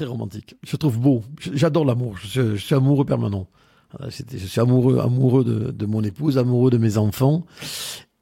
[0.00, 0.56] très romantique.
[0.62, 1.22] Je trouve beau.
[1.52, 2.16] J'adore l'amour.
[2.16, 3.46] Je, suis amoureux permanent.
[4.08, 7.44] Je suis amoureux, amoureux de, mon épouse, amoureux de mes enfants.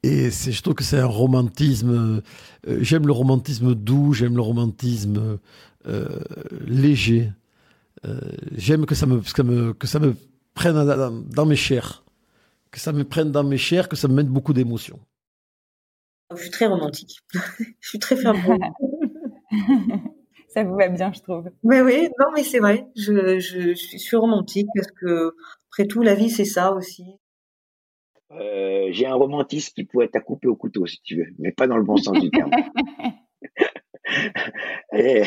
[0.03, 2.23] Et je trouve que c'est un romantisme.
[2.67, 5.39] Euh, j'aime le romantisme doux, j'aime le romantisme
[5.87, 6.21] euh,
[6.67, 7.31] léger.
[8.05, 8.19] Euh,
[8.57, 10.17] j'aime que ça me, que ça me, que ça me
[10.55, 12.05] prenne dans, mes chairs,
[12.73, 14.99] que ça me prenne dans mes chairs, que ça me mette beaucoup d'émotions.
[16.35, 17.21] Je suis très romantique.
[17.81, 18.61] je suis très fervente.
[20.49, 21.51] ça vous va bien, je trouve.
[21.63, 22.87] Mais oui, non, mais c'est vrai.
[22.97, 25.35] Je, je, suis romantique parce que,
[25.71, 27.05] après tout, la vie, c'est ça aussi.
[28.33, 31.53] Euh, j'ai un romantisme qui pourrait être à couper au couteau, si tu veux, mais
[31.53, 32.51] pas dans le bon sens du terme.
[34.93, 35.23] Et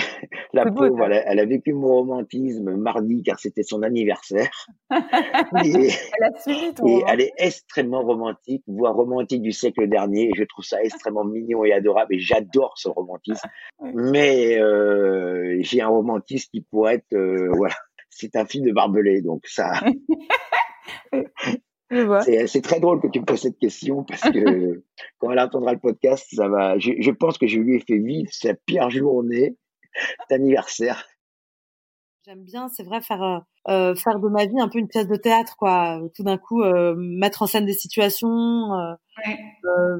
[0.53, 4.67] la pauvre, elle a, vécu mon romantisme mardi car c'était son anniversaire.
[4.91, 10.29] et, elle, a suivi et elle est extrêmement romantique, voire romantique du siècle dernier.
[10.29, 13.47] Et je trouve ça extrêmement mignon et adorable et j'adore ce romantisme.
[13.93, 17.75] Mais euh, j'ai un romantisme qui pourrait être, euh, voilà,
[18.09, 19.71] c'est un film de barbelé, donc ça.
[22.23, 24.81] C'est très drôle que tu me poses cette question parce que
[25.19, 26.77] quand elle entendra le podcast, ça va.
[26.79, 29.57] Je, je pense que je lui ai fait vivre sa pire journée
[30.29, 31.05] d'anniversaire
[32.23, 35.07] J'aime bien, c'est vrai, faire euh, euh, faire de ma vie un peu une pièce
[35.07, 35.99] de théâtre, quoi.
[36.15, 39.97] Tout d'un coup, euh, mettre en scène des situations, euh,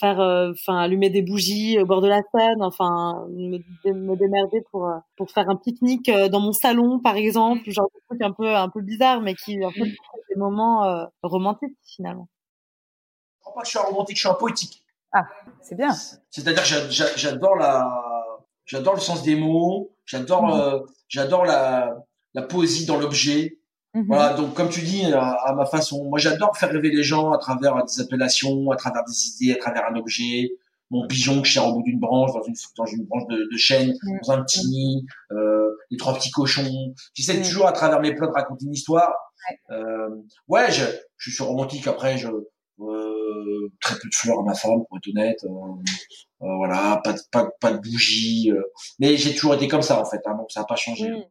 [0.00, 4.92] faire, enfin, allumer des bougies au bord de la scène, enfin, me, me démerder pour
[5.16, 8.68] pour faire un pique-nique dans mon salon, par exemple, genre des trucs un peu un
[8.68, 9.94] peu bizarres, mais qui en fait mmh.
[10.28, 12.28] des moments romantiques finalement.
[13.38, 14.84] Je crois pas que je suis un romantique, je suis un poétique.
[15.12, 15.24] Ah,
[15.60, 15.92] c'est bien.
[16.30, 18.09] C'est-à-dire que j'adore la
[18.70, 20.60] j'adore le sens des mots, j'adore mmh.
[20.60, 21.96] euh, j'adore la
[22.34, 23.58] la poésie dans l'objet.
[23.94, 24.02] Mmh.
[24.06, 27.38] Voilà, donc comme tu dis à, ma façon, moi j'adore faire rêver les gens à
[27.38, 30.52] travers des appellations, à travers des idées, à travers un objet.
[30.92, 33.56] Mon pigeon que je au bout d'une branche, dans une dans une branche de, de
[33.56, 34.18] chêne, mmh.
[34.22, 36.94] dans un petit nid, euh, les trois petits cochons.
[37.14, 39.12] J'essaie toujours à travers mes plats de raconter une histoire.
[39.48, 40.10] Ouais, euh,
[40.48, 40.84] ouais je,
[41.16, 41.86] je suis romantique.
[41.86, 43.09] Après, je euh,
[43.80, 45.44] très peu de fleurs à ma femme, pour être honnête.
[45.44, 45.48] Euh,
[46.42, 48.50] euh, voilà, pas de, pas, pas de bougies.
[48.98, 51.10] mais j'ai toujours été comme ça en fait, hein, donc ça n'a pas changé.
[51.10, 51.24] Mm.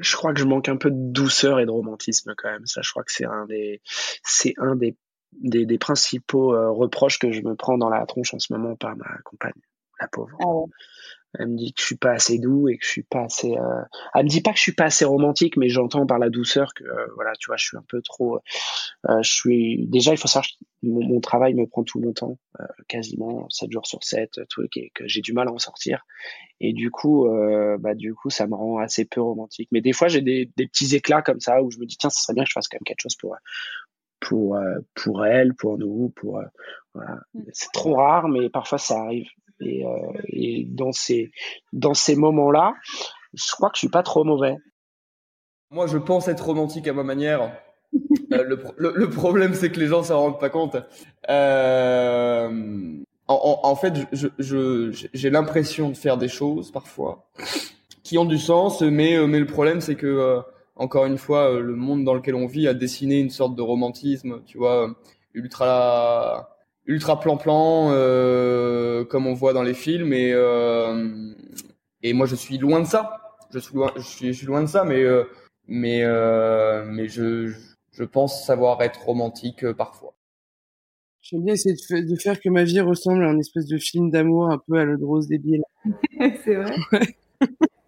[0.00, 2.66] Je crois que je manque un peu de douceur et de romantisme quand même.
[2.66, 3.80] Ça, je crois que c'est un des,
[4.24, 4.96] c'est un des,
[5.32, 8.96] des, des principaux reproches que je me prends dans la tronche en ce moment par
[8.96, 9.52] ma compagne,
[10.00, 10.36] la pauvre.
[10.40, 10.72] Ah
[11.38, 13.52] elle me dit que je suis pas assez doux et que je suis pas assez.
[13.52, 13.82] Euh...
[14.14, 16.72] Elle me dit pas que je suis pas assez romantique, mais j'entends par la douceur
[16.74, 18.38] que euh, voilà, tu vois, je suis un peu trop.
[19.08, 20.46] Euh, je suis déjà, il faut savoir,
[20.82, 24.62] mon, mon travail me prend tout mon temps, euh, quasiment 7 jours sur 7, tout,
[24.62, 26.04] et que j'ai du mal à en sortir.
[26.60, 27.28] Et du coup,
[27.80, 29.68] bah du coup, ça me rend assez peu romantique.
[29.72, 32.08] Mais des fois, j'ai des, des petits éclats comme ça où je me dis tiens,
[32.08, 33.36] ça serait bien que je fasse quand même quelque chose pour
[34.20, 34.58] pour
[34.94, 36.40] pour elle, pour nous, pour
[36.94, 37.20] voilà.
[37.34, 37.40] Mmh.
[37.52, 39.28] C'est trop rare, mais parfois ça arrive.
[39.60, 41.30] Et, euh, et dans ces
[41.72, 42.74] dans ces moments-là,
[43.34, 44.56] je crois que je suis pas trop mauvais.
[45.70, 47.52] Moi, je pense être romantique à ma manière.
[48.32, 48.42] Euh,
[48.76, 50.76] le, le, problème, c'est que les gens s'en rendent pas compte.
[51.30, 52.48] Euh,
[53.28, 57.30] en, en, fait, je, je, j'ai l'impression de faire des choses parfois
[58.02, 60.40] qui ont du sens, mais mais le problème, c'est que
[60.74, 64.42] encore une fois, le monde dans lequel on vit a dessiné une sorte de romantisme,
[64.44, 64.96] tu vois,
[65.32, 66.55] ultra
[66.86, 70.12] ultra plan-plan, euh, comme on voit dans les films.
[70.12, 71.32] Et, euh,
[72.02, 73.36] et moi, je suis loin de ça.
[73.52, 75.24] Je suis loin, je suis, je suis loin de ça, mais, euh,
[75.66, 77.52] mais, euh, mais je,
[77.92, 80.14] je pense savoir être romantique euh, parfois.
[81.22, 84.10] J'aime bien essayer de, de, faire que ma vie ressemble à un espèce de film
[84.10, 85.64] d'amour un peu à l'eau de rose débile.
[86.44, 86.76] C'est vrai.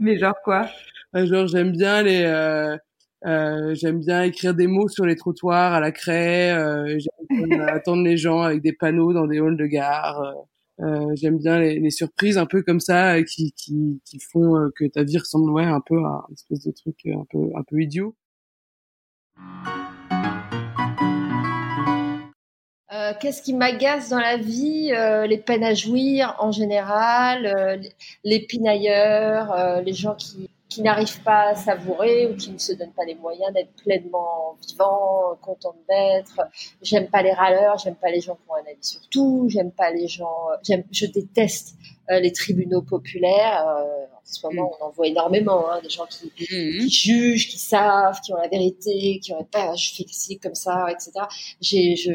[0.01, 0.69] mais genre quoi?
[1.15, 2.79] Genre j'aime bien les
[3.27, 6.53] euh, j'aime bien écrire des mots sur les trottoirs à la craie.
[6.53, 10.21] Euh, j'aime attendre les gens avec des panneaux dans des halls de gare.
[10.21, 10.33] Euh,
[10.81, 14.71] euh j'aime bien les, les, surprises un peu comme ça euh, qui, qui, qui font
[14.77, 17.63] que ta vie ressemble ouais, un peu à une espèce de truc un peu, un
[17.65, 18.15] peu idiot.
[22.93, 24.93] Euh, Qu'est-ce qui m'agace dans la vie
[25.29, 27.83] Les peines à jouir en général,
[28.23, 32.93] les pinailleurs, les gens qui qui n'arrivent pas à savourer ou qui ne se donnent
[32.93, 36.41] pas les moyens d'être pleinement vivants, contents d'être.
[36.83, 39.73] J'aime pas les râleurs, j'aime pas les gens qui ont un avis sur tout, j'aime
[39.73, 41.75] pas les gens, j'aime, je déteste
[42.11, 43.67] euh, les tribunaux populaires.
[43.67, 46.81] Euh, en ce moment, on en voit énormément, hein, des gens qui, mm-hmm.
[46.81, 50.55] qui, jugent, qui savent, qui ont la vérité, qui auraient pas, je fais ci comme
[50.55, 51.13] ça, etc.
[51.63, 52.13] J'ai, je,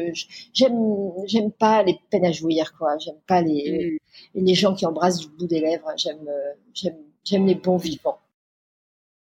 [0.52, 2.96] j'aime, j'aime pas les peines à jouir, quoi.
[2.98, 3.98] J'aime pas les,
[4.34, 4.44] mm.
[4.44, 5.90] les gens qui embrassent du bout des lèvres.
[5.96, 8.18] J'aime, euh, j'aime, j'aime les bons vivants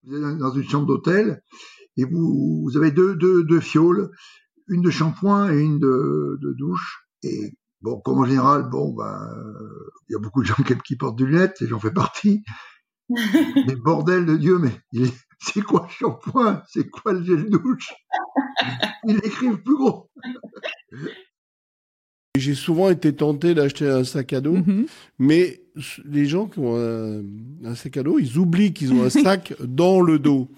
[0.03, 1.41] vous êtes dans une chambre d'hôtel
[1.97, 4.09] et vous, vous avez deux, deux, deux fioles,
[4.67, 7.05] une de shampoing et une de, de douche.
[7.23, 9.29] Et bon, comme en général, bon, ben,
[10.09, 12.43] il y a beaucoup de gens qui, portent des lunettes et j'en fais partie.
[13.09, 14.71] Mais bordel de Dieu, mais
[15.39, 16.63] c'est quoi le shampoing?
[16.67, 17.93] C'est quoi le gel douche?
[19.05, 20.09] Ils écrivent plus gros.
[22.43, 24.85] J'ai souvent été tenté d'acheter un sac à dos, mm-hmm.
[25.19, 25.61] mais
[26.05, 30.01] les gens qui ont un, sac à dos, ils oublient qu'ils ont un sac dans
[30.01, 30.49] le dos.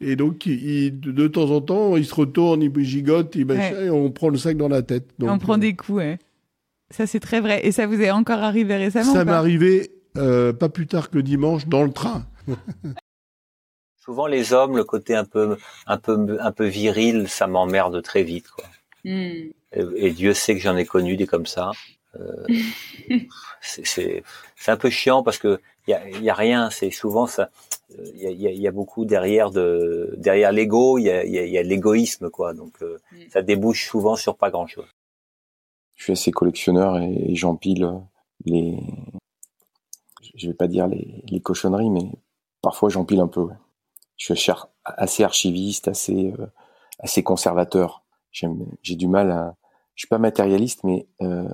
[0.00, 4.30] Et donc, de temps en temps, ils se retournent, ils gigotent, ils et on prend
[4.30, 5.08] le sac dans la tête.
[5.20, 6.18] on prend des coups, ouais.
[6.90, 7.66] Ça, c'est très vrai.
[7.66, 11.18] Et ça vous est encore arrivé récemment Ça m'est arrivé euh, pas plus tard que
[11.18, 12.26] dimanche dans le train.
[14.04, 18.24] Souvent, les hommes, le côté un peu, un peu, un peu viril, ça m'emmerde très
[18.24, 18.64] vite, quoi.
[19.04, 19.50] Hmm.
[19.74, 21.70] Et, Dieu sait que j'en ai connu des comme ça.
[22.16, 22.46] Euh,
[23.62, 24.22] c'est
[24.66, 26.70] un peu chiant parce que il y a, y a, rien.
[26.70, 27.50] C'est souvent ça.
[28.14, 30.98] Il y a, y a, beaucoup derrière de derrière l'ego.
[30.98, 32.54] Il y a, y a l'égoïsme quoi.
[32.54, 33.28] Donc euh, hmm.
[33.30, 34.86] ça débouche souvent sur pas grand chose.
[35.96, 37.90] Je suis assez collectionneur et, j'empile
[38.44, 38.78] les.
[40.34, 42.10] Je vais pas dire les, les cochonneries, mais
[42.62, 43.48] parfois j'empile un peu.
[44.16, 44.52] Je suis
[44.84, 46.46] assez archiviste, assez euh,
[46.98, 48.02] assez conservateur.
[48.30, 49.56] J'ai du mal à
[49.94, 51.48] je suis pas matérialiste, mais euh,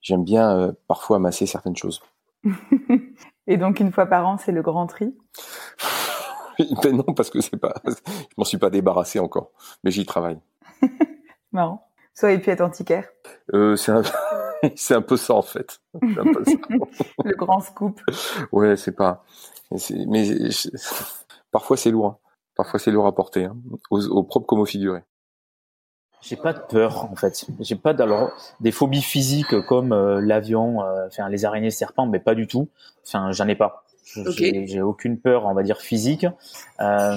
[0.00, 2.02] j'aime bien euh, parfois amasser certaines choses.
[3.46, 5.16] Et donc une fois par an, c'est le grand tri?
[6.82, 7.92] Ben non, parce que c'est pas, je
[8.36, 9.52] m'en suis pas débarrassé encore,
[9.84, 10.40] mais j'y travaille.
[11.52, 11.88] Marrant.
[12.14, 13.08] Soit puis être antiquaire.
[13.54, 14.02] Euh, c'est un...
[14.74, 15.80] c'est un peu ça en fait.
[16.02, 18.00] le grand scoop.
[18.50, 19.24] Ouais, c'est pas.
[20.08, 20.26] Mais
[21.52, 22.06] parfois c'est lourd.
[22.06, 22.18] Hein.
[22.56, 23.56] Parfois c'est lourd à porter, hein,
[23.92, 25.04] au propre comme au figuré.
[26.20, 27.46] J'ai pas de peur en fait.
[27.60, 28.30] J'ai pas alors
[28.60, 32.68] des phobies physiques comme euh, l'avion, euh, enfin les araignées, serpents, mais pas du tout.
[33.06, 33.84] Enfin, j'en ai pas.
[34.04, 36.26] J'ai aucune peur, on va dire physique.
[36.80, 37.16] Euh,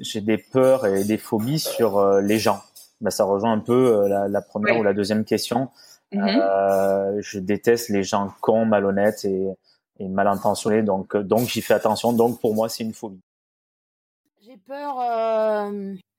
[0.00, 2.60] j'ai des peurs et des phobies sur euh, les gens.
[3.00, 5.70] Bah, ça rejoint un peu la, la, première ou la deuxième question.
[6.12, 7.22] Mm-hmm.
[7.22, 9.48] je déteste les gens cons, malhonnêtes et,
[9.98, 10.82] et mal intentionnés.
[10.82, 12.12] Donc donc j'y fais attention.
[12.12, 13.22] Donc pour moi c'est une phobie.
[14.42, 14.98] J'ai peur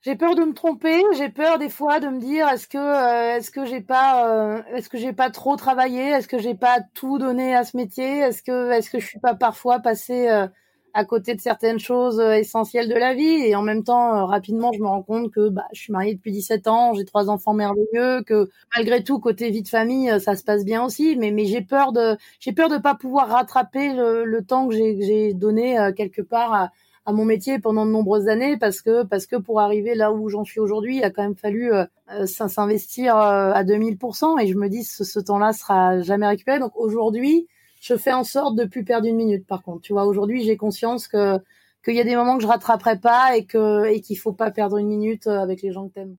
[0.04, 3.38] j'ai peur de me tromper, j'ai peur des fois de me dire est-ce que euh,
[3.38, 6.80] est-ce que j'ai pas euh, est-ce que j'ai pas trop travaillé, est-ce que j'ai pas
[6.94, 10.48] tout donné à ce métier, est-ce que est-ce que je suis pas parfois passé euh,
[10.94, 13.24] à côté de certaines choses essentielles de la vie?
[13.46, 16.34] Et en même temps rapidement je me rends compte que bah je suis mariée depuis
[16.34, 20.44] 17 ans, j'ai trois enfants merveilleux, que malgré tout côté vie de famille ça se
[20.44, 21.16] passe bien aussi.
[21.16, 24.76] Mais mais j'ai peur de j'ai peur de pas pouvoir rattraper le, le temps que
[24.76, 26.72] j'ai j'ai donné quelque part à
[27.06, 30.30] à mon métier pendant de nombreuses années parce que parce que pour arriver là où
[30.30, 34.48] j'en suis aujourd'hui, il a quand même fallu euh, euh s'investir euh, à 2000% et
[34.48, 36.60] je me dis ce, ce temps-là sera jamais récupéré.
[36.60, 37.48] Donc aujourd'hui,
[37.82, 39.46] je fais en sorte de plus perdre une minute.
[39.46, 41.40] Par contre, tu vois, aujourd'hui, j'ai conscience que
[41.84, 44.52] qu'il y a des moments que je rattraperai pas et que et qu'il faut pas
[44.52, 46.16] perdre une minute euh, avec les gens que t'aimes.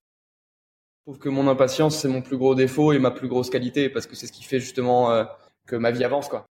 [1.07, 3.89] Je trouve que mon impatience c'est mon plus gros défaut et ma plus grosse qualité
[3.89, 5.27] parce que c'est ce qui fait justement
[5.67, 6.47] que ma vie avance quoi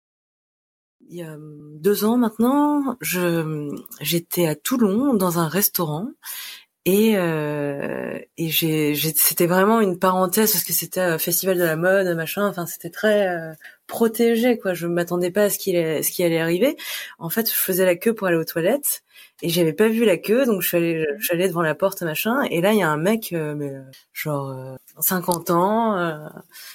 [1.10, 6.10] il y a deux ans maintenant, j'étais à Toulon dans un restaurant
[6.86, 11.78] et euh, et j'ai c'était vraiment une parenthèse parce que c'était un festival de la
[11.78, 12.46] mode machin.
[12.46, 13.54] Enfin c'était très euh,
[13.88, 14.74] protégé quoi.
[14.74, 16.76] Je m'attendais pas à ce ce qui allait arriver.
[17.20, 19.04] En fait je faisais la queue pour aller aux toilettes
[19.42, 20.46] et j'avais pas vu la queue.
[20.46, 22.42] Donc je suis allée je devant la porte machin.
[22.50, 23.74] Et là il y a un mec euh, mais,
[24.12, 24.54] genre
[25.00, 26.28] 50 euh, ans euh,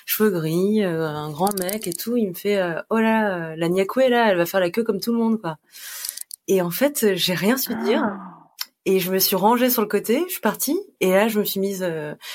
[0.06, 2.16] cheveux gris un grand mec et tout.
[2.16, 5.12] Il me fait oh là la Nyakwe là elle va faire la queue comme tout
[5.12, 5.58] le monde quoi.
[6.46, 8.08] Et en fait j'ai rien su dire
[8.88, 11.44] et je me suis rangée sur le côté, je suis partie, et là je me
[11.44, 11.84] suis mise,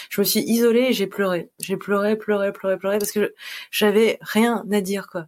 [0.09, 1.49] je me suis isolée et j'ai pleuré.
[1.59, 3.33] J'ai pleuré, pleuré, pleuré, pleuré parce que
[3.71, 5.25] j'avais rien à dire quoi.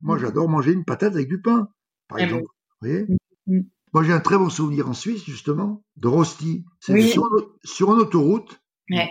[0.00, 1.68] Moi, j'adore manger une patate avec du pain,
[2.08, 2.48] par ah exemple.
[2.80, 3.06] Vous voyez
[3.46, 3.62] mm, mm.
[3.92, 6.64] Moi, j'ai un très bon souvenir en Suisse, justement, de Rosti.
[6.80, 7.28] C'était sur,
[7.62, 8.60] sur, une autoroute.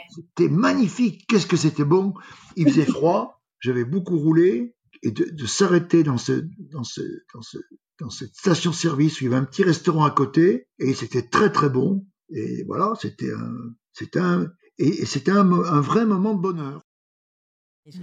[0.09, 1.25] C'était magnifique.
[1.27, 2.15] Qu'est-ce que c'était bon.
[2.57, 3.41] Il faisait froid.
[3.59, 4.75] J'avais beaucoup roulé.
[5.01, 7.01] Et de, s'arrêter dans, ce, dans, ce,
[7.33, 7.57] dans, ce,
[7.99, 10.67] dans cette station-service où il y avait un petit restaurant à côté.
[10.77, 12.05] Et c'était très, très bon.
[12.29, 16.81] Et voilà, c'était un, c'était un, et, c'était un, un vrai moment de bonheur.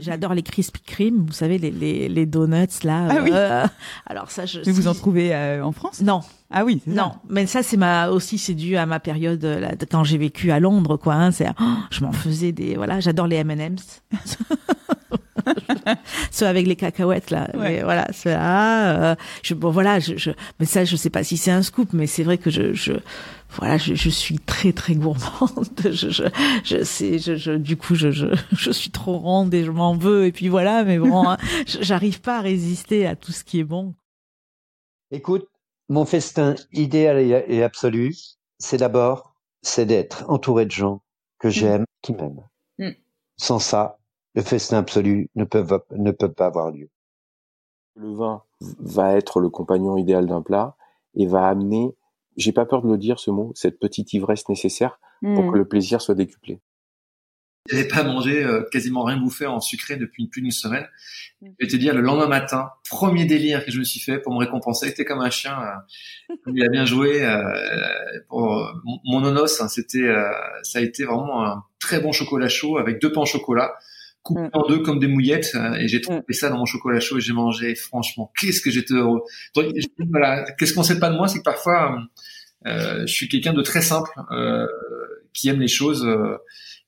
[0.00, 3.06] J'adore les Krispy Kreme, vous savez les, les, les donuts là.
[3.08, 3.30] Ah oui.
[3.32, 3.66] Euh,
[4.06, 4.60] alors ça, je.
[4.66, 6.00] Mais vous en trouvez euh, en France?
[6.00, 6.22] Non.
[6.50, 6.82] Ah oui.
[6.86, 10.50] Non, mais ça c'est ma aussi c'est dû à ma période là, quand j'ai vécu
[10.50, 11.14] à Londres quoi.
[11.14, 14.02] Hein, c'est oh, je m'en faisais des voilà, j'adore les M&M's.
[16.30, 17.48] ceux avec les cacahuètes là.
[17.58, 21.36] Mais voilà ceux-là euh, je bon voilà je, je mais ça je sais pas si
[21.36, 22.92] c'est un scoop mais c'est vrai que je je
[23.50, 25.68] voilà je, je suis très très gourmande.
[25.84, 26.24] Je je
[26.64, 29.94] je sais je, je du coup je, je je suis trop ronde et je m'en
[29.96, 31.36] veux et puis voilà mais bon hein,
[31.66, 33.94] j'arrive pas à résister à tout ce qui est bon.
[35.10, 35.48] Écoute
[35.88, 38.14] mon festin idéal et absolu
[38.58, 41.02] c'est d'abord c'est d'être entouré de gens
[41.38, 41.52] que mm.
[41.52, 42.48] j'aime qui m'aiment.
[42.78, 42.90] Mm.
[43.36, 43.98] sans ça
[44.36, 46.90] le festin absolu ne peut, ne peut pas avoir lieu.
[47.96, 50.76] Le vin va être le compagnon idéal d'un plat
[51.14, 51.96] et va amener,
[52.36, 55.52] j'ai pas peur de le dire ce mot, cette petite ivresse nécessaire pour hmm.
[55.52, 56.60] que le plaisir soit décuplé.
[57.68, 60.86] J'avais pas mangé, euh, quasiment rien bouffé en sucré depuis plus d'une semaine.
[61.40, 61.48] Mm.
[61.58, 64.32] Je vais te dire, le lendemain matin, premier délire que je me suis fait pour
[64.32, 65.58] me récompenser, c'était comme un chien.
[66.30, 67.24] Euh, il a bien joué.
[67.24, 67.42] Euh,
[68.28, 68.72] pour
[69.04, 70.14] mon nonos, hein, c'était,
[70.62, 73.74] ça a été vraiment un très bon chocolat chaud avec deux pains au chocolat
[74.26, 74.50] coupés mm.
[74.52, 75.56] en deux comme des mouillettes.
[75.78, 76.32] et j'ai trouvé mm.
[76.32, 77.74] ça dans mon chocolat chaud et j'ai mangé.
[77.74, 79.22] Franchement, qu'est-ce que j'étais heureux.
[80.10, 81.98] voilà, qu'est-ce qu'on sait pas de moi, c'est que parfois,
[82.64, 84.10] je suis quelqu'un de très simple,
[85.32, 86.06] qui aime les choses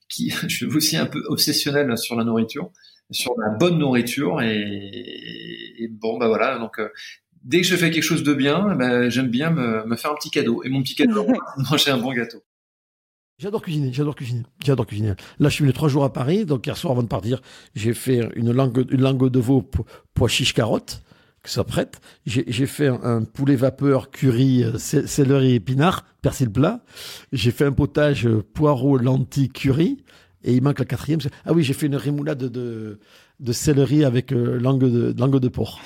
[0.09, 2.71] qui, je suis aussi un peu obsessionnel sur la nourriture,
[3.11, 6.89] sur la bonne nourriture et, bon bah voilà donc euh,
[7.43, 10.15] dès que je fais quelque chose de bien, bah, j'aime bien me, me, faire un
[10.15, 11.25] petit cadeau et mon petit cadeau,
[11.71, 12.43] manger un bon gâteau.
[13.39, 15.13] J'adore cuisiner, j'adore cuisiner, j'adore cuisiner.
[15.39, 17.41] Là, je suis venu trois jours à Paris, donc hier soir avant de partir,
[17.73, 19.65] j'ai fait une langue, une langue de veau
[20.13, 21.01] pois chiche carotte
[21.41, 22.01] que ça prête.
[22.25, 26.83] J'ai fait un, poulet vapeur curry euh, céleri épinard, persil plat.
[27.31, 30.03] J'ai fait un potage euh, poireau lentilles curry.
[30.43, 31.19] Et il manque la quatrième.
[31.45, 32.99] Ah oui, j'ai fait une rémoulade de,
[33.39, 35.79] de céleri avec euh, langue, de, langue de porc.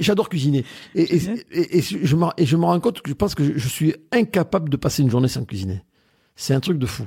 [0.00, 0.64] J'adore cuisiner.
[0.94, 4.78] Et, et, et, je me rends compte que je pense que je, suis incapable de
[4.78, 5.82] passer une journée sans cuisiner.
[6.36, 7.06] C'est un truc de fou.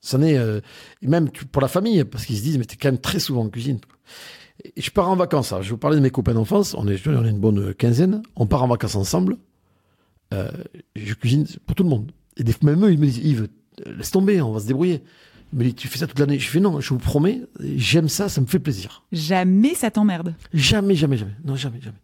[0.00, 0.38] ça n'est
[1.02, 3.48] même pour la famille, parce qu'ils se disent, mais t'es quand même très souvent en
[3.48, 3.80] cuisine
[4.76, 5.54] je pars en vacances.
[5.60, 6.74] je vous parler de mes copains d'enfance.
[6.74, 8.22] On est, on est une bonne quinzaine.
[8.36, 9.36] On part en vacances ensemble.
[10.32, 10.50] Euh,
[10.96, 12.10] je cuisine pour tout le monde.
[12.36, 13.48] Et des, même eux, ils me disent Yves,
[13.86, 15.02] laisse tomber, on va se débrouiller.
[15.52, 16.38] Mais tu fais ça toute l'année.
[16.38, 19.04] Je fais non, je vous promets, j'aime ça, ça me fait plaisir.
[19.12, 20.34] Jamais ça t'emmerde.
[20.54, 21.36] Jamais, jamais, jamais.
[21.44, 21.98] Non, jamais, jamais.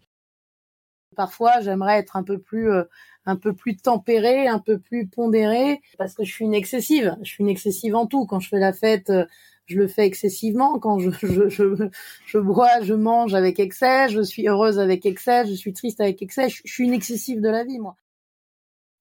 [1.18, 2.84] Parfois, j'aimerais être un peu plus, euh,
[3.26, 7.16] un peu plus tempérée, un peu plus pondérée, parce que je suis une excessive.
[7.22, 8.24] Je suis une excessive en tout.
[8.24, 9.26] Quand je fais la fête, euh,
[9.66, 10.78] je le fais excessivement.
[10.78, 11.88] Quand je, je, je,
[12.24, 16.22] je, bois, je mange avec excès, je suis heureuse avec excès, je suis triste avec
[16.22, 16.50] excès.
[16.50, 17.96] Je, suis une excessive de la vie, moi.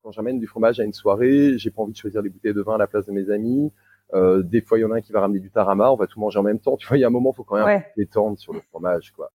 [0.02, 2.64] Quand j'amène du fromage à une soirée, j'ai pas envie de choisir les bouteilles de
[2.64, 3.72] vin à la place de mes amis.
[4.16, 6.08] Euh, des fois, il y en a un qui va ramener du tarama, on va
[6.08, 6.78] tout manger en même temps.
[6.78, 9.12] Tu vois, il y a un moment, il faut quand même détendre sur le fromage,
[9.12, 9.32] quoi.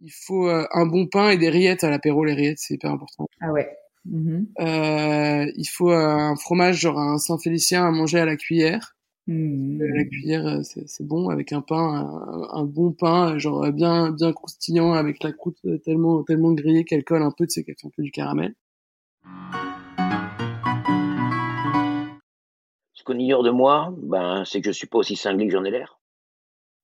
[0.00, 2.24] Il faut euh, un bon pain et des rillettes à l'apéro.
[2.24, 3.28] Les rillettes, c'est hyper important.
[3.40, 3.68] Ah ouais.
[4.08, 4.46] Mm-hmm.
[4.60, 8.94] Euh, il faut un fromage, genre un Saint-Félicien à manger à la cuillère.
[9.26, 9.82] Mmh.
[9.82, 14.94] La cuillère, euh, c'est bon avec un pain, un, bon pain, genre bien bien croustillant
[14.94, 17.90] avec la croûte tellement tellement grillée qu'elle colle un peu, tu sais qu'elle fait un
[17.94, 18.54] peu du caramel.
[22.94, 25.64] Ce qu'on ignore de moi, ben c'est que je suis pas aussi cinglé que j'en
[25.64, 25.97] ai l'air.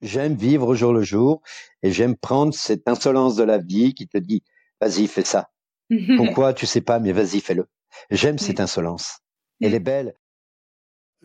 [0.02, 1.40] J'aime vivre au jour le jour
[1.82, 4.42] et j'aime prendre cette insolence de la vie qui te dit
[4.80, 5.50] vas-y fais ça.
[6.16, 7.66] Pourquoi tu sais pas mais vas-y fais-le.
[8.10, 9.20] J'aime cette insolence.
[9.60, 10.14] Elle est belle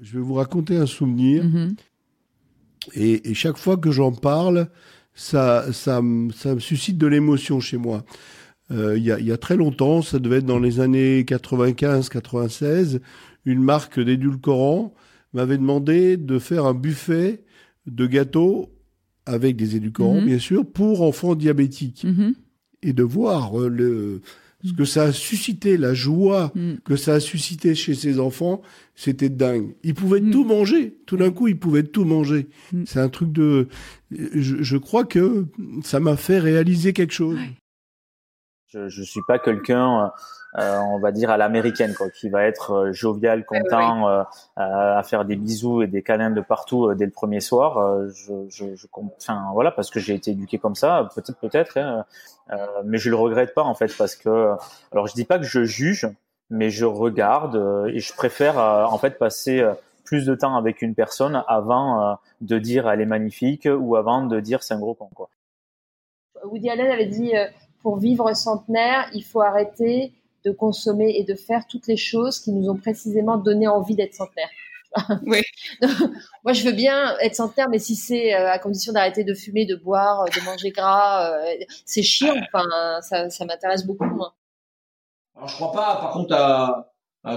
[0.02, 1.44] je vais vous raconter un souvenir.
[1.44, 1.76] Mhm.
[2.94, 4.70] et, chaque fois que j'en parle,
[5.14, 6.02] ça, ça,
[6.36, 8.04] ça me suscite de l'émotion chez moi.
[8.72, 13.00] Euh, il y, a, y, a, très longtemps, ça devait être dans les années 95-96,
[13.46, 14.94] une marque d'édulcorants
[15.34, 17.44] m'avait demandé de faire un buffet
[17.90, 18.70] de gâteaux
[19.26, 20.26] avec des édulcorants, mhm.
[20.26, 22.04] bien sûr, pour enfants diabétiques.
[22.04, 22.34] Mhm.
[22.82, 24.22] Et de voir euh, le,
[24.64, 26.76] ce que ça a suscité, la joie mm.
[26.84, 28.62] que ça a suscité chez ces enfants,
[28.96, 29.76] c'était dingue.
[29.84, 30.32] Ils pouvaient mm.
[30.32, 30.98] tout manger.
[31.06, 32.48] Tout d'un coup, ils pouvaient tout manger.
[32.86, 33.68] C'est un truc de.
[34.12, 35.46] Je, je, crois que
[35.84, 37.38] ça m'a fait réaliser quelque chose.
[38.70, 40.12] Je, je suis pas quelqu'un,
[40.58, 44.24] euh, on va dire à l'américaine, quoi, qui va être euh, jovial, content, euh,
[44.56, 48.08] à faire des bisous et des câlins de partout dès le premier soir.
[48.10, 52.06] je, je, je, enfin voilà, parce que j'ai été éduqué comme ça, peut-être, peut-être, hein,
[52.86, 54.56] mais je le regrette pas en fait, parce que,
[54.92, 56.08] alors je dis pas que je juge,
[56.52, 57.56] mais je regarde
[57.92, 59.64] et je préfère en fait passer
[60.04, 64.40] plus de temps avec une personne avant de dire elle est magnifique ou avant de
[64.40, 65.30] dire c'est un gros con quoi.
[66.44, 67.34] Woody Allen avait dit
[67.82, 70.14] pour vivre centenaire, il faut arrêter
[70.46, 74.14] de consommer et de faire toutes les choses qui nous ont précisément donné envie d'être
[74.14, 74.50] centenaire.
[75.26, 75.42] Oui.
[76.44, 79.66] moi, je veux bien être centenaire, mais si c'est euh, à condition d'arrêter de fumer,
[79.66, 81.54] de boire, de manger gras, euh,
[81.86, 82.36] c'est chiant.
[82.38, 82.66] Enfin,
[83.02, 84.34] ça, ça m'intéresse beaucoup moins.
[85.36, 86.92] Alors, je crois pas, par contre, à,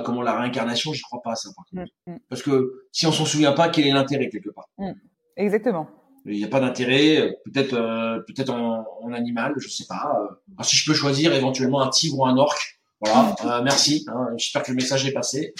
[0.04, 1.92] comment la réincarnation, je crois pas à ça, par contre.
[2.06, 2.18] Mm, mm.
[2.28, 4.68] Parce que si on s'en souvient pas, quel est l'intérêt quelque part?
[4.78, 4.92] Mm.
[5.36, 5.88] Exactement.
[6.24, 10.12] Il n'y a pas d'intérêt, peut-être euh, peut-être en, en, animal, je sais pas.
[10.56, 14.06] Alors, si je peux choisir éventuellement un tigre ou un orque, voilà, euh, merci.
[14.08, 15.54] Hein, j'espère que le message est passé.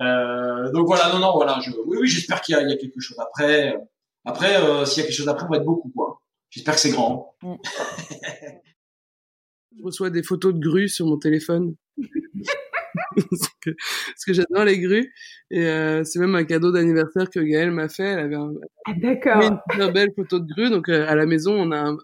[0.00, 1.58] Euh, donc voilà, non, non, voilà.
[1.60, 3.76] Je, oui, oui, j'espère qu'il y, y, a quelque chose après.
[4.24, 6.20] Après, euh, s'il y a quelque chose après, on va être beaucoup, quoi.
[6.50, 7.34] J'espère que c'est grand.
[9.74, 11.74] Je reçois des photos de grues sur mon téléphone.
[13.64, 15.12] parce que, j'adore les grues.
[15.50, 18.04] Et euh, c'est même un cadeau d'anniversaire que Gaëlle m'a fait.
[18.04, 18.52] Elle avait un,
[18.86, 20.70] ah, une super belle photo de grue.
[20.70, 21.96] Donc euh, à la maison, on a un,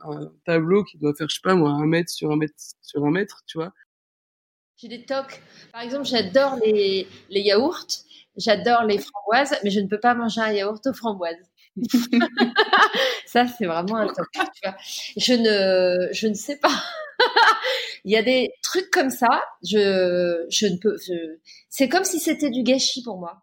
[0.44, 3.10] tableau qui doit faire, je sais pas moi, un mètre sur un mètre sur un
[3.10, 3.72] mètre, tu vois.
[4.76, 5.42] J'ai des tocs.
[5.72, 7.86] Par exemple, j'adore les, les yaourts,
[8.36, 11.36] j'adore les framboises, mais je ne peux pas manger un yaourt aux framboises.
[13.26, 14.26] ça, c'est vraiment un toc.
[15.16, 16.82] Je ne, je ne sais pas.
[18.04, 19.42] Il y a des trucs comme ça.
[19.62, 20.96] Je, je ne peux.
[21.68, 23.42] C'est comme si c'était du gâchis pour moi.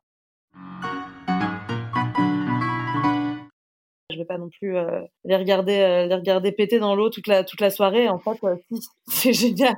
[4.12, 7.28] Je vais pas non plus euh, les regarder, euh, les regarder péter dans l'eau toute
[7.28, 8.08] la toute la soirée.
[8.08, 8.56] En fait, euh,
[9.08, 9.76] c'est génial.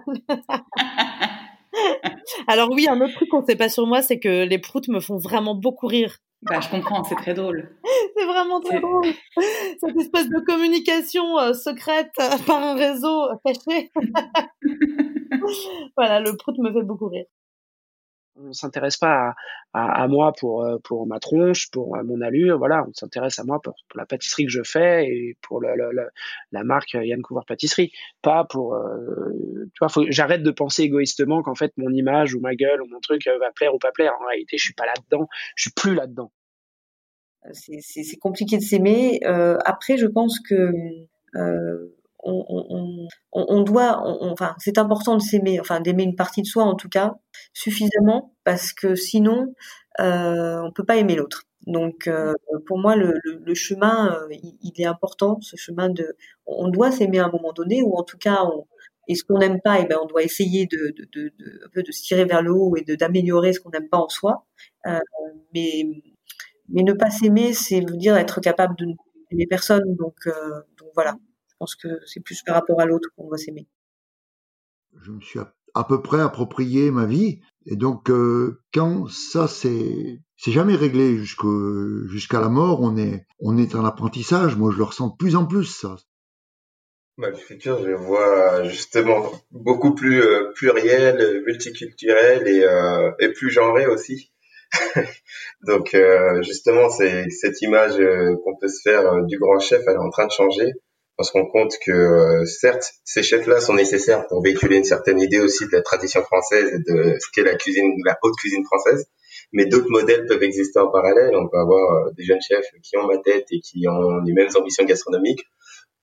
[2.48, 5.00] Alors oui, un autre truc qu'on sait pas sur moi, c'est que les proutes me
[5.00, 6.18] font vraiment beaucoup rire.
[6.44, 7.75] Bah, je comprends, c'est très drôle.
[8.15, 9.08] c'est vraiment très drôle.
[9.79, 13.91] Cette espèce de communication euh, secrète euh, par un réseau caché.
[15.98, 17.25] voilà, le prout me fait beaucoup rire
[18.44, 19.34] on s'intéresse pas
[19.74, 23.39] à, à, moi pour euh, pour ma tronche, pour euh, mon allure, voilà, on s'intéresse
[23.39, 26.08] à moi pour, la pâtisserie que je fais et pour le, le,
[26.51, 27.91] la marque Yann Couvreur Pâtisserie,
[28.22, 32.56] pas pour euh, tu vois, j'arrête de penser égoïstement qu'en fait mon image ou ma
[32.56, 34.13] gueule ou mon truc va plaire ou pas plaire.
[34.22, 36.32] En réalité, je suis pas là-dedans, je suis plus là-dedans.
[37.53, 39.20] C'est compliqué de s'aimer.
[39.25, 40.72] Euh, après, je pense que
[41.36, 41.96] euh,
[42.28, 46.90] on, doit, enfin, c'est important de s'aimer, enfin, d'aimer une partie de soi en tout
[46.90, 47.16] cas
[47.54, 49.54] suffisamment, parce que sinon,
[50.00, 51.44] euh, on peut pas aimer l'autre.
[51.66, 52.34] Donc, euh,
[52.66, 53.20] pour moi, le,
[53.54, 56.16] chemin, euh, il, est important, ce chemin de,
[56.46, 58.66] on doit s'aimer à un moment donné, ou en tout cas, on,
[59.10, 60.94] et ce qu'on n'aime pas, eh ben, on doit essayer de,
[61.66, 64.10] un peu de se tirer vers le haut et d'améliorer ce qu'on n'aime pas en
[64.10, 64.46] soi.
[64.86, 65.00] Euh,
[65.54, 65.84] mais,
[66.70, 68.86] mais ne pas s'aimer, c'est veut dire être capable de
[69.32, 69.96] n'aimer personne.
[69.96, 70.16] Donc,
[70.78, 71.16] donc voilà.
[71.58, 73.68] Je pense que c'est plus par rapport à l'autre qu'on doit s'aimer.
[75.02, 75.40] Je me suis
[75.74, 77.40] à, peu près approprié ma vie.
[77.66, 83.58] Et donc, euh, quand ça, c'est c'est jamais réglé jusqu'à la mort, on est, on
[83.58, 84.56] est en apprentissage.
[84.56, 85.96] Moi, je le ressens de plus en plus, ça.
[87.18, 93.30] Bah, le futur, je le vois justement beaucoup plus euh, pluriel, multiculturel et, euh, et
[93.30, 94.32] plus genré aussi.
[95.65, 97.98] Donc euh, justement, c'est cette image
[98.43, 100.74] qu'on peut se faire du grand chef, elle est en train de changer
[101.17, 105.19] on se rend compte que euh, certes, ces chefs-là sont nécessaires pour véhiculer une certaine
[105.19, 108.63] idée aussi de la tradition française et de ce qu'est la cuisine, la haute cuisine
[108.65, 109.08] française.
[109.51, 111.36] Mais d'autres modèles peuvent exister en parallèle.
[111.36, 114.34] On peut avoir euh, des jeunes chefs qui ont ma tête et qui ont les
[114.34, 115.43] mêmes ambitions gastronomiques,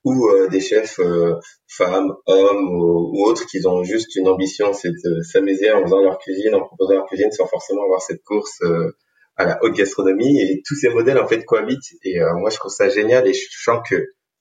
[0.05, 1.01] ou euh, des chefs
[1.69, 6.19] femmes, hommes ou, autres qui ont juste une ambition, c'est de s'amuser en faisant leur
[6.19, 8.61] cuisine, en proposant leur cuisine, sans forcément avoir cette course
[9.37, 10.41] à la haute gastronomie.
[10.41, 11.95] Et tous ces modèles en fait cohabitent.
[12.03, 13.27] Et moi, je trouve ça génial.
[13.27, 13.97] Et je sens que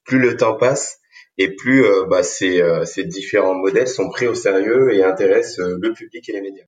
[0.06, 1.00] plus le temps passe
[1.38, 5.60] et plus euh, bah, ces, euh, ces, différents modèles sont pris au sérieux et intéressent
[5.60, 6.66] euh, le public et les médias.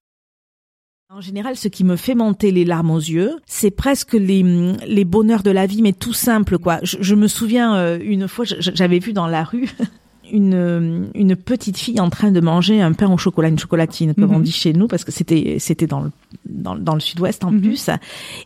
[1.10, 5.44] En général, ce qui me fait monter les larmes aux yeux, c'est presque les, bonheurs
[5.44, 6.80] de la vie, mais tout simple, quoi.
[6.82, 9.70] Je, je me souviens une fois, j'avais vu dans la rue
[10.32, 14.32] une, une petite fille en train de manger un pain au chocolat, une chocolatine, comme
[14.32, 14.44] on mhm.
[14.44, 16.12] dit chez nous, parce que c'était c'était dans le
[16.46, 17.62] dans, dans le sud-ouest en mhm.
[17.62, 17.90] plus.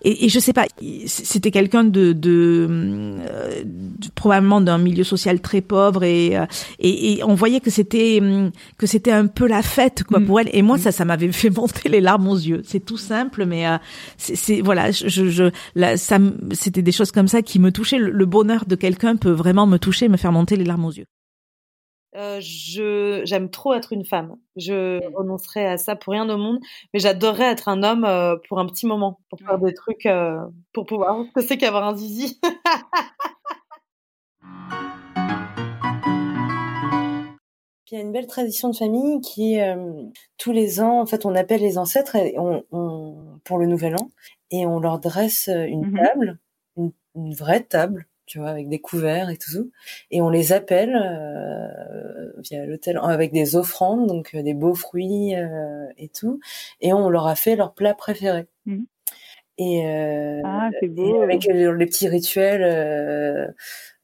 [0.04, 0.66] Et, et je sais pas,
[1.06, 3.64] c'était quelqu'un de, de, euh,
[4.16, 6.46] probablement d'un milieu social très pauvre et, euh,
[6.80, 8.22] et, et on voyait que c'était
[8.78, 10.26] que c'était un peu la fête quoi mhm.
[10.26, 10.50] pour elle.
[10.54, 12.62] Et moi ça ça m'avait fait monter les larmes aux yeux.
[12.66, 13.78] C'est tout simple, mais euh,
[14.18, 16.18] c'est voilà, je, je là, ça
[16.52, 18.00] c'était des choses comme ça qui me touchaient.
[18.00, 21.06] le bonheur de quelqu'un peut vraiment me toucher, me faire monter les larmes aux yeux.
[22.16, 24.36] Euh, je j'aime trop être une femme.
[24.56, 25.16] Je mmh.
[25.16, 26.60] renoncerais à ça pour rien au monde,
[26.94, 30.40] mais j'adorerais être un homme euh, pour un petit moment, pour faire des trucs, euh,
[30.74, 31.24] pour pouvoir.
[31.28, 32.40] Ce que c'est qu'avoir un zizi.
[37.92, 39.76] il y a une belle tradition de famille qui est
[40.38, 43.96] tous les ans, en fait, on appelle les ancêtres et on, on, pour le nouvel
[43.96, 44.12] an
[44.52, 46.40] et on leur dresse une mmh table,
[46.78, 49.72] une, une vraie table tu vois, avec des couverts et tout.
[50.12, 55.36] Et on les appelle euh, via l'hôtel avec des offrandes, donc euh, des beaux fruits
[55.36, 56.40] euh, et tout.
[56.80, 58.46] Et on leur a fait leur plat préféré.
[58.68, 58.84] Mmh.
[59.58, 61.22] Et, euh, ah, beau.
[61.22, 62.64] avec les, petits rituels,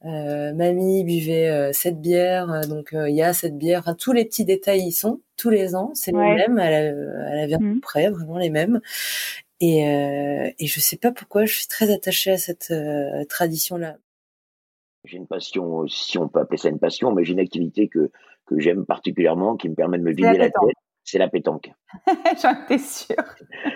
[0.04, 3.80] euh, mamie buvait cette bière, donc il y a cette bière.
[3.80, 6.58] Enfin, tous les petits détails y sont tous les ans, c'est les mêmes.
[6.58, 7.80] Elle, elle peu mmh.
[7.80, 8.80] près vraiment les mêmes.
[9.60, 12.74] Et, euh, et je sais pas pourquoi je suis très attachée à cette
[13.30, 13.96] tradition-là.
[15.06, 18.10] J'ai une passion, si on peut appeler ça une passion, mais j'ai une activité que,
[18.46, 20.74] que j'aime particulièrement, qui me permet de me vider la, tête.
[21.04, 21.70] C'est la pétanque.
[22.42, 23.16] J'en étais sûre.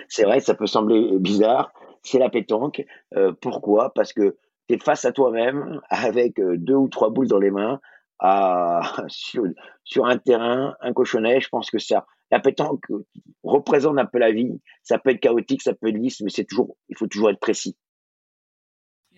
[0.09, 1.71] C'est vrai, ça peut sembler bizarre.
[2.03, 2.85] C'est la pétanque.
[3.15, 3.93] Euh, pourquoi?
[3.93, 4.35] Parce que
[4.67, 7.79] tu es face à toi-même avec euh, deux ou trois boules dans les mains
[8.19, 9.43] à, sur,
[9.83, 11.39] sur un terrain, un cochonnet.
[11.39, 12.83] Je pense que ça, la pétanque
[13.43, 14.59] représente un peu la vie.
[14.83, 17.39] Ça peut être chaotique, ça peut être lisse, mais c'est toujours, il faut toujours être
[17.39, 17.77] précis.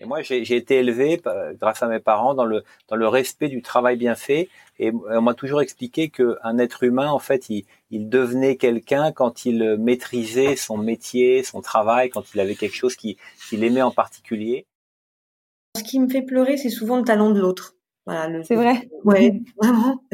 [0.04, 1.20] Et moi, j'ai été élevé
[1.58, 4.50] grâce à mes parents dans le dans le respect du travail bien fait.
[4.78, 9.46] Et on m'a toujours expliqué qu'un être humain, en fait, il, il devenait quelqu'un quand
[9.46, 13.16] il maîtrisait son métier, son travail, quand il avait quelque chose qu'il
[13.64, 14.66] aimait en particulier.
[15.76, 17.74] Ce qui me fait pleurer, c'est souvent le talent de l'autre.
[18.06, 18.90] Voilà, c'est vrai.
[19.04, 20.04] Ouais, vraiment.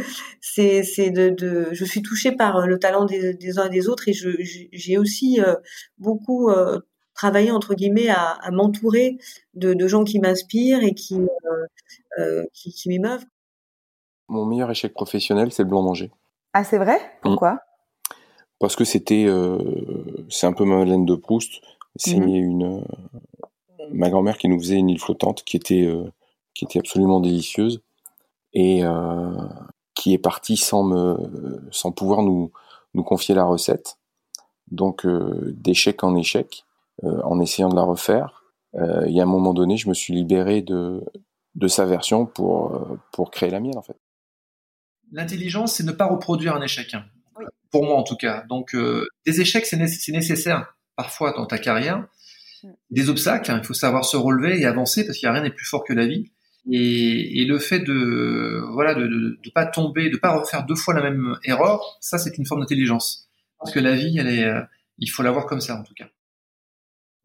[0.40, 3.88] C'est c'est de, de je suis touchée par le talent des, des uns et des
[3.88, 4.31] autres et je
[4.72, 5.57] j'ai aussi euh,
[5.98, 6.79] beaucoup euh,
[7.20, 9.18] travailler entre guillemets à, à m'entourer
[9.52, 11.66] de, de, gens qui m'inspirent et qui, euh,
[12.18, 13.26] euh qui, qui m'émeuvent.
[14.28, 16.11] Mon meilleur échec professionnel, c'est le blanc manger.
[16.54, 16.98] Ah, c'est vrai?
[17.20, 17.61] Pourquoi?
[18.59, 19.59] Parce que c'était, euh,
[20.30, 21.61] c'est un peu ma Madeleine de Proust.
[21.96, 22.35] C'est mmh.
[22.35, 22.85] une
[23.92, 26.11] ma grand-mère qui nous faisait une île flottante qui était euh,
[26.54, 27.83] qui était absolument délicieuse
[28.54, 28.83] et
[29.94, 32.50] qui est partie sans me sans pouvoir nous
[32.94, 33.98] nous confier la recette.
[34.70, 36.64] Donc d'échec en échec.
[37.04, 38.44] Euh, en essayant de la refaire.
[38.74, 41.00] Euh, il y a un moment donné, je me suis libéré de,
[41.54, 43.96] de sa version pour, euh, pour créer la mienne, en fait.
[45.10, 46.92] L'intelligence, c'est ne pas reproduire un échec.
[46.92, 47.06] Hein.
[47.70, 48.44] Pour moi, en tout cas.
[48.50, 48.76] Donc,
[49.26, 52.06] des échecs, c'est nécessaire parfois dans ta carrière.
[52.62, 52.68] Mm.
[52.90, 55.42] Des obstacles, hein, il faut savoir se relever et avancer parce qu'il n'y a rien
[55.42, 56.30] n'est plus fort que la vie.
[56.70, 60.74] Et, et, le fait de voilà de, de, de, pas tomber, de pas refaire deux
[60.74, 63.30] fois la même erreur, ça c'est une forme d'intelligence.
[63.58, 64.46] Parce que la vie, elle est,
[64.98, 66.10] il faut la voir comme ça en tout cas.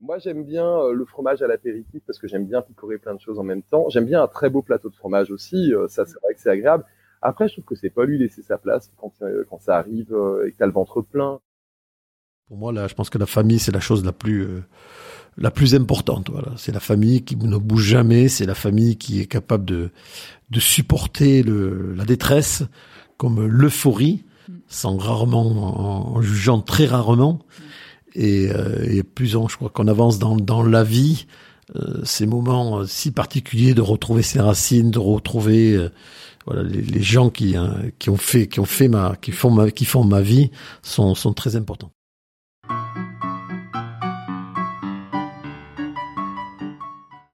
[0.01, 3.19] Moi, j'aime bien euh, le fromage à l'apéritif parce que j'aime bien picorer plein de
[3.19, 3.89] choses en même temps.
[3.89, 5.73] J'aime bien un très beau plateau de fromage aussi.
[5.73, 6.85] Euh, ça, c'est vrai que c'est agréable.
[7.21, 10.15] Après, je trouve que c'est pas lui laisser sa place quand, euh, quand ça arrive
[10.45, 11.39] et que t'as le ventre plein.
[12.47, 14.47] Pour moi, là, je pense que la famille, c'est la chose la plus,
[15.37, 16.29] la plus importante.
[16.29, 16.51] Voilà.
[16.57, 18.27] C'est la famille qui ne bouge jamais.
[18.27, 19.89] C'est la famille qui est capable de,
[20.51, 22.63] de supporter le, la détresse
[23.17, 24.23] comme l'euphorie,
[24.67, 27.39] sans rarement, en, jugeant très rarement.
[28.15, 31.27] Et, euh, et plus on, je crois qu'on avance dans, dans la vie,
[31.75, 35.89] euh, ces moments euh, si particuliers de retrouver ses racines, de retrouver
[36.45, 37.55] voilà les, les gens qui
[37.99, 40.51] qui ont fait qui ont fait ma qui font ma qui font ma vie
[40.83, 41.94] sont sont très importants.